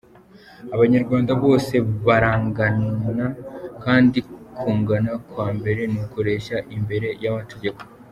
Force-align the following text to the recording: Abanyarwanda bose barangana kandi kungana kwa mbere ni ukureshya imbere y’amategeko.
Abanyarwanda 0.75 1.31
bose 1.43 1.73
barangana 2.05 3.27
kandi 3.83 4.17
kungana 4.57 5.11
kwa 5.29 5.47
mbere 5.57 5.81
ni 5.91 5.99
ukureshya 6.05 6.57
imbere 6.75 7.07
y’amategeko. 7.23 7.79